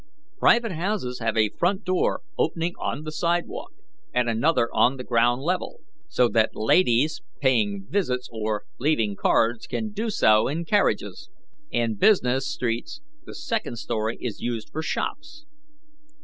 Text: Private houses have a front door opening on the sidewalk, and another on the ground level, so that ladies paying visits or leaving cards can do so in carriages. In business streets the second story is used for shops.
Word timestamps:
Private 0.39 0.71
houses 0.71 1.19
have 1.19 1.37
a 1.37 1.49
front 1.49 1.83
door 1.83 2.21
opening 2.35 2.73
on 2.79 3.03
the 3.03 3.11
sidewalk, 3.11 3.69
and 4.11 4.27
another 4.27 4.67
on 4.73 4.97
the 4.97 5.03
ground 5.03 5.43
level, 5.43 5.81
so 6.07 6.27
that 6.29 6.55
ladies 6.55 7.21
paying 7.39 7.85
visits 7.87 8.27
or 8.31 8.63
leaving 8.79 9.15
cards 9.15 9.67
can 9.67 9.91
do 9.91 10.09
so 10.09 10.47
in 10.47 10.65
carriages. 10.65 11.29
In 11.69 11.97
business 11.97 12.47
streets 12.51 12.99
the 13.27 13.35
second 13.35 13.75
story 13.75 14.17
is 14.19 14.41
used 14.41 14.71
for 14.71 14.81
shops. 14.81 15.45